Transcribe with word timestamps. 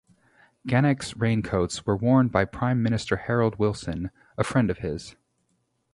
Gannex 0.67 1.13
raincoats 1.15 1.85
were 1.85 1.95
worn 1.95 2.29
by 2.29 2.43
Prime 2.45 2.81
Minister 2.81 3.17
Harold 3.17 3.59
Wilson, 3.59 4.09
a 4.35 4.43
friend 4.43 4.71
of 4.71 4.79
his. 4.79 5.15